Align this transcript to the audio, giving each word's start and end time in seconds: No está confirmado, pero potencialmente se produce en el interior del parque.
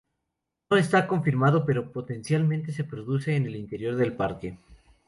No 0.71 0.77
está 0.77 1.05
confirmado, 1.05 1.63
pero 1.63 1.91
potencialmente 1.91 2.71
se 2.71 2.83
produce 2.83 3.35
en 3.35 3.45
el 3.45 3.55
interior 3.55 3.97
del 3.97 4.13
parque. 4.15 4.57